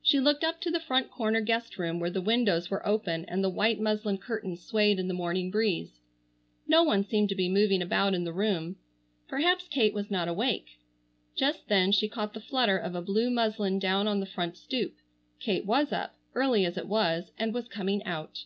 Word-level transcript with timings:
She 0.00 0.20
looked 0.20 0.44
up 0.44 0.60
to 0.60 0.70
the 0.70 0.78
front 0.78 1.10
corner 1.10 1.40
guest 1.40 1.78
room 1.78 1.98
where 1.98 2.10
the 2.12 2.20
windows 2.22 2.70
were 2.70 2.86
open 2.86 3.24
and 3.24 3.42
the 3.42 3.48
white 3.50 3.80
muslin 3.80 4.16
curtains 4.18 4.62
swayed 4.64 5.00
in 5.00 5.08
the 5.08 5.14
morning 5.14 5.50
breeze. 5.50 5.98
No 6.68 6.84
one 6.84 7.02
seemed 7.04 7.28
to 7.30 7.34
be 7.34 7.48
moving 7.48 7.82
about 7.82 8.14
in 8.14 8.22
the 8.22 8.32
room. 8.32 8.76
Perhaps 9.26 9.66
Kate 9.66 9.92
was 9.94 10.12
not 10.12 10.28
awake. 10.28 10.78
Just 11.34 11.66
then 11.66 11.90
she 11.90 12.08
caught 12.08 12.34
the 12.34 12.40
flutter 12.40 12.78
of 12.78 12.94
a 12.94 13.02
blue 13.02 13.30
muslin 13.30 13.80
down 13.80 14.06
on 14.06 14.20
the 14.20 14.26
front 14.26 14.56
stoop. 14.56 14.94
Kate 15.40 15.66
was 15.66 15.90
up, 15.90 16.16
early 16.36 16.64
as 16.64 16.76
it 16.78 16.86
was, 16.86 17.32
and 17.36 17.52
was 17.52 17.66
coming 17.66 18.04
out. 18.04 18.44